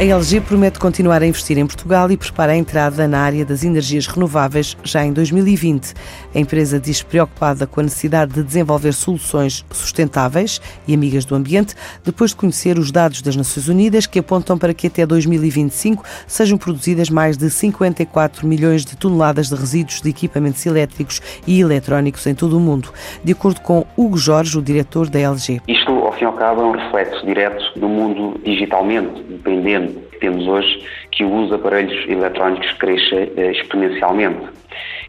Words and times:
A 0.00 0.02
LG 0.02 0.40
promete 0.40 0.78
continuar 0.78 1.20
a 1.20 1.26
investir 1.26 1.58
em 1.58 1.66
Portugal 1.66 2.10
e 2.10 2.16
prepara 2.16 2.52
a 2.52 2.56
entrada 2.56 3.06
na 3.06 3.20
área 3.20 3.44
das 3.44 3.62
energias 3.64 4.06
renováveis 4.06 4.74
já 4.82 5.04
em 5.04 5.12
2020. 5.12 5.92
A 6.34 6.38
empresa 6.38 6.80
diz 6.80 7.02
preocupada 7.02 7.66
com 7.66 7.80
a 7.80 7.82
necessidade 7.82 8.32
de 8.32 8.42
desenvolver 8.42 8.94
soluções 8.94 9.62
sustentáveis 9.70 10.58
e 10.88 10.94
amigas 10.94 11.26
do 11.26 11.34
ambiente, 11.34 11.74
depois 12.02 12.30
de 12.30 12.38
conhecer 12.38 12.78
os 12.78 12.90
dados 12.90 13.20
das 13.20 13.36
Nações 13.36 13.68
Unidas 13.68 14.06
que 14.06 14.18
apontam 14.18 14.56
para 14.56 14.72
que 14.72 14.86
até 14.86 15.04
2025 15.04 16.02
sejam 16.26 16.56
produzidas 16.56 17.10
mais 17.10 17.36
de 17.36 17.50
54 17.50 18.46
milhões 18.46 18.86
de 18.86 18.96
toneladas 18.96 19.50
de 19.50 19.54
resíduos 19.54 20.00
de 20.00 20.08
equipamentos 20.08 20.64
elétricos 20.64 21.20
e 21.46 21.60
eletrónicos 21.60 22.26
em 22.26 22.34
todo 22.34 22.56
o 22.56 22.60
mundo, 22.60 22.90
de 23.22 23.32
acordo 23.32 23.60
com 23.60 23.84
Hugo 23.98 24.16
Jorge, 24.16 24.56
o 24.56 24.62
diretor 24.62 25.10
da 25.10 25.18
LG. 25.18 25.60
Isto, 25.68 25.92
ao 25.92 26.12
fim 26.12 26.22
e 26.22 26.26
ao 26.26 26.32
cabo, 26.32 26.62
é 26.62 26.64
um 26.64 26.70
reflexo 26.70 27.26
direto 27.26 27.78
do 27.78 27.86
mundo 27.86 28.40
digitalmente 28.42 29.22
dependente 29.24 29.89
temos 30.20 30.46
hoje 30.46 30.86
que 31.10 31.24
o 31.24 31.32
uso 31.32 31.48
de 31.48 31.54
aparelhos 31.54 32.08
eletrónicos 32.08 32.70
cresça 32.72 33.16
eh, 33.16 33.50
exponencialmente. 33.52 34.60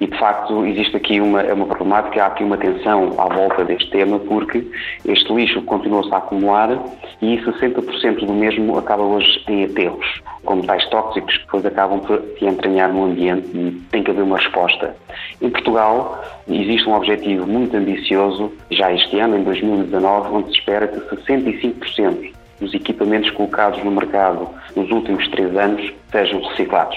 E, 0.00 0.06
de 0.06 0.18
facto, 0.18 0.66
existe 0.66 0.96
aqui 0.96 1.20
uma, 1.20 1.42
uma 1.44 1.66
problemática, 1.66 2.24
há 2.24 2.26
aqui 2.26 2.42
uma 2.42 2.56
tensão 2.56 3.14
à 3.18 3.32
volta 3.32 3.64
deste 3.64 3.88
tema, 3.90 4.18
porque 4.18 4.66
este 5.04 5.32
lixo 5.32 5.62
continua-se 5.62 6.12
a 6.12 6.16
acumular 6.16 6.76
e 7.20 7.36
60% 7.38 8.26
do 8.26 8.32
mesmo 8.32 8.76
acaba 8.76 9.02
hoje 9.02 9.40
em 9.46 9.64
aterros, 9.64 10.20
como 10.44 10.64
tais 10.64 10.84
tóxicos 10.88 11.36
que 11.36 11.44
depois 11.44 11.66
acabam 11.66 12.00
por 12.00 12.20
se 12.36 12.44
entranhar 12.44 12.92
no 12.92 13.04
ambiente 13.04 13.46
e 13.54 13.70
tem 13.92 14.02
que 14.02 14.10
haver 14.10 14.22
uma 14.22 14.38
resposta. 14.38 14.96
Em 15.40 15.50
Portugal, 15.50 16.24
existe 16.48 16.88
um 16.88 16.94
objetivo 16.94 17.46
muito 17.46 17.76
ambicioso, 17.76 18.50
já 18.70 18.92
este 18.92 19.20
ano, 19.20 19.36
em 19.36 19.44
2019, 19.44 20.34
onde 20.34 20.46
se 20.48 20.58
espera 20.58 20.88
que 20.88 20.98
65% 20.98 22.41
dos 22.62 22.72
equipamentos 22.72 23.30
colocados 23.32 23.82
no 23.84 23.90
mercado 23.90 24.48
nos 24.76 24.90
últimos 24.90 25.28
três 25.28 25.54
anos 25.56 25.92
sejam 26.10 26.40
reciclados. 26.40 26.96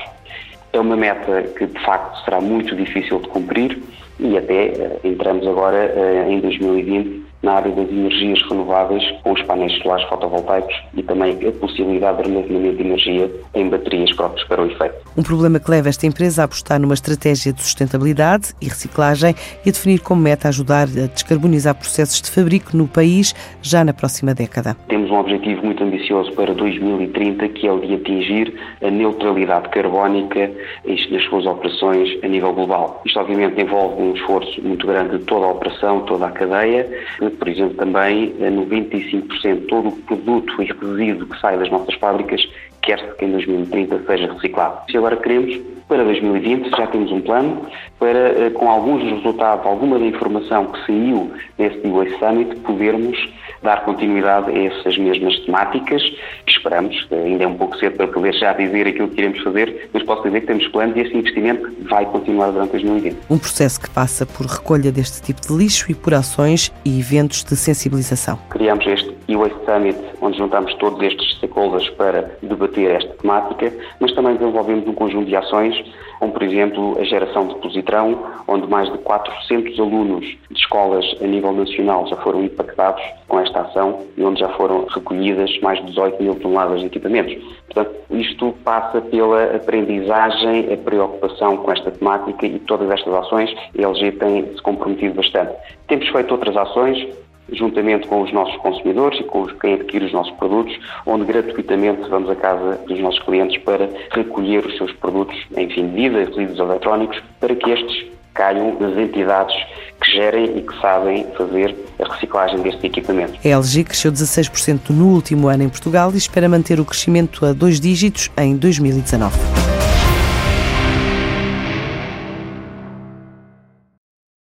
É 0.71 0.79
uma 0.79 0.95
meta 0.95 1.41
que, 1.57 1.65
de 1.65 1.79
facto, 1.83 2.23
será 2.23 2.39
muito 2.39 2.75
difícil 2.75 3.19
de 3.19 3.27
cumprir 3.29 3.81
e 4.19 4.37
até 4.37 4.99
uh, 5.03 5.07
entramos 5.07 5.45
agora 5.47 5.93
uh, 5.95 6.31
em 6.31 6.39
2020 6.39 7.25
na 7.43 7.53
área 7.53 7.71
das 7.71 7.89
energias 7.89 8.41
renováveis 8.49 9.03
com 9.23 9.33
os 9.33 9.41
painéis 9.43 9.73
solares 9.81 10.07
fotovoltaicos 10.07 10.75
e 10.95 11.03
também 11.03 11.37
a 11.47 11.51
possibilidade 11.51 12.23
de 12.23 12.29
armazenamento 12.29 12.77
de 12.77 12.83
energia 12.83 13.31
em 13.53 13.69
baterias 13.69 14.13
próprias 14.13 14.47
para 14.47 14.61
o 14.63 14.65
efeito. 14.65 14.95
Um 15.17 15.23
problema 15.23 15.59
que 15.59 15.69
leva 15.69 15.89
esta 15.89 16.05
empresa 16.05 16.41
a 16.41 16.45
apostar 16.45 16.79
numa 16.79 16.93
estratégia 16.93 17.53
de 17.53 17.61
sustentabilidade 17.61 18.53
e 18.61 18.65
reciclagem 18.65 19.35
e 19.65 19.69
a 19.69 19.71
definir 19.71 19.99
como 19.99 20.21
meta 20.21 20.47
ajudar 20.47 20.87
a 20.87 21.07
descarbonizar 21.07 21.75
processos 21.75 22.21
de 22.21 22.31
fabrico 22.31 22.75
no 22.75 22.87
país 22.87 23.33
já 23.61 23.83
na 23.83 23.93
próxima 23.93 24.33
década. 24.33 24.75
Temos 24.87 25.09
um 25.11 25.19
objetivo 25.19 25.63
muito 25.63 25.83
ambicioso 25.83 26.31
para 26.33 26.53
2030, 26.53 27.47
que 27.49 27.67
é 27.67 27.71
o 27.71 27.79
de 27.79 27.93
atingir 27.93 28.53
a 28.81 28.89
neutralidade 28.89 29.69
carbónica 29.69 30.51
nas 30.85 31.23
suas 31.25 31.45
operações 31.45 32.17
a 32.23 32.27
nível 32.27 32.53
global. 32.53 33.01
Isto 33.05 33.19
obviamente 33.19 33.61
envolve 33.61 34.01
um 34.01 34.13
esforço 34.13 34.61
muito 34.61 34.85
grande 34.87 35.17
de 35.17 35.23
toda 35.25 35.45
a 35.45 35.51
operação, 35.51 36.01
toda 36.01 36.27
a 36.27 36.31
cadeia, 36.31 36.89
por 37.35 37.47
exemplo, 37.47 37.75
também 37.75 38.33
95% 38.39 39.41
de 39.41 39.67
todo 39.67 39.89
o 39.89 39.97
produto 40.03 40.61
e 40.61 40.65
resíduo 40.65 41.27
que 41.27 41.39
sai 41.39 41.57
das 41.57 41.69
nossas 41.69 41.95
fábricas 41.95 42.41
quer-se 42.85 43.15
que 43.15 43.25
em 43.25 43.31
2030 43.31 44.03
seja 44.05 44.33
reciclado. 44.33 44.81
E 44.87 44.97
agora 44.97 45.17
queremos, 45.17 45.59
para 45.87 46.03
2020, 46.03 46.69
já 46.69 46.87
temos 46.87 47.11
um 47.11 47.21
plano 47.21 47.65
para, 47.99 48.45
eh, 48.45 48.49
com 48.51 48.69
alguns 48.69 49.03
resultados, 49.03 49.65
alguma 49.65 49.99
da 49.99 50.05
informação 50.05 50.67
que 50.67 50.85
saiu 50.85 51.31
desse 51.57 51.77
D-Waste 51.79 52.19
Summit, 52.19 52.55
podermos 52.57 53.17
dar 53.65 53.83
continuidade 53.83 54.51
a 54.51 54.63
essas 54.63 54.97
mesmas 54.97 55.37
temáticas. 55.39 56.01
Esperamos, 56.47 56.95
ainda 57.11 57.43
é 57.43 57.47
um 57.47 57.55
pouco 57.55 57.75
cedo 57.77 57.97
para 57.97 58.07
poder 58.07 58.33
já 58.33 58.53
dizer 58.53 58.87
aquilo 58.87 59.07
que 59.09 59.19
iremos 59.19 59.41
fazer, 59.41 59.89
mas 59.91 60.03
posso 60.03 60.23
dizer 60.23 60.41
que 60.41 60.47
temos 60.47 60.67
planos 60.67 60.95
e 60.95 60.99
esse 61.01 61.17
investimento 61.17 61.69
vai 61.89 62.05
continuar 62.05 62.51
durante 62.51 62.71
2020. 62.71 63.17
Um 63.29 63.37
processo 63.37 63.81
que 63.81 63.89
passa 63.89 64.25
por 64.25 64.45
recolha 64.45 64.91
deste 64.91 65.21
tipo 65.21 65.41
de 65.41 65.53
lixo 65.53 65.91
e 65.91 65.95
por 65.95 66.13
ações 66.13 66.71
e 66.85 66.99
eventos 66.99 67.43
de 67.43 67.55
sensibilização. 67.55 68.37
Criamos 68.51 68.85
este 68.85 69.15
e-Waste 69.27 69.57
Summit, 69.65 69.97
onde 70.21 70.37
juntamos 70.37 70.73
todos 70.75 71.01
estes 71.01 71.35
stakeholders 71.37 71.89
para 71.91 72.37
debater 72.41 72.74
esta 72.81 73.13
temática, 73.15 73.73
mas 73.99 74.11
também 74.13 74.35
desenvolvemos 74.35 74.87
um 74.87 74.93
conjunto 74.93 75.27
de 75.27 75.35
ações, 75.35 75.75
como 76.19 76.33
por 76.33 76.43
exemplo 76.43 76.97
a 76.99 77.03
geração 77.03 77.47
de 77.47 77.55
positrão, 77.55 78.23
onde 78.47 78.67
mais 78.67 78.91
de 78.91 78.97
400 78.99 79.79
alunos 79.79 80.25
de 80.25 80.57
escolas 80.57 81.05
a 81.21 81.27
nível 81.27 81.51
nacional 81.53 82.07
já 82.07 82.15
foram 82.17 82.43
impactados 82.43 83.03
com 83.27 83.39
esta 83.39 83.61
ação 83.61 83.99
e 84.17 84.23
onde 84.23 84.39
já 84.39 84.49
foram 84.49 84.85
recolhidas 84.85 85.59
mais 85.61 85.79
de 85.79 85.87
18 85.87 86.21
mil 86.21 86.35
toneladas 86.35 86.79
de 86.81 86.87
equipamentos. 86.87 87.35
Portanto, 87.65 87.95
isto 88.11 88.53
passa 88.63 89.01
pela 89.01 89.55
aprendizagem, 89.55 90.73
a 90.73 90.77
preocupação 90.77 91.57
com 91.57 91.71
esta 91.71 91.91
temática 91.91 92.45
e 92.45 92.59
todas 92.59 92.89
estas 92.89 93.13
ações 93.13 93.53
a 93.77 93.81
LG 93.81 94.11
tem 94.13 94.45
se 94.55 94.61
comprometido 94.61 95.15
bastante. 95.15 95.53
Temos 95.87 96.07
feito 96.09 96.31
outras 96.31 96.55
ações, 96.55 97.07
juntamente 97.51 98.07
com 98.07 98.21
os 98.21 98.31
nossos 98.33 98.55
consumidores 98.57 99.19
e 99.19 99.23
com 99.23 99.45
quem 99.45 99.75
adquire 99.75 100.05
os 100.05 100.13
nossos 100.13 100.33
produtos, 100.37 100.77
onde 101.05 101.25
gratuitamente 101.25 102.09
vamos 102.09 102.29
à 102.29 102.35
casa 102.35 102.79
dos 102.87 102.99
nossos 102.99 103.21
clientes 103.23 103.61
para 103.63 103.89
recolher 104.11 104.65
os 104.65 104.77
seus 104.77 104.91
produtos, 104.93 105.35
enfim, 105.55 105.87
de 105.87 105.95
vida, 105.95 106.19
resíduos 106.19 106.59
eletrónicos, 106.59 107.21
para 107.39 107.55
que 107.55 107.69
estes 107.69 108.05
caiam 108.33 108.77
nas 108.79 108.97
entidades 108.97 109.55
que 110.01 110.11
gerem 110.11 110.57
e 110.57 110.61
que 110.61 110.79
sabem 110.81 111.25
fazer 111.37 111.75
a 111.99 112.13
reciclagem 112.13 112.59
destes 112.61 112.83
equipamentos. 112.83 113.39
A 113.43 113.47
LG 113.47 113.85
cresceu 113.85 114.11
16% 114.11 114.89
no 114.89 115.07
último 115.07 115.47
ano 115.47 115.63
em 115.63 115.69
Portugal 115.69 116.11
e 116.13 116.17
espera 116.17 116.49
manter 116.49 116.79
o 116.79 116.85
crescimento 116.85 117.45
a 117.45 117.53
dois 117.53 117.79
dígitos 117.79 118.29
em 118.37 118.55
2019. 118.57 119.54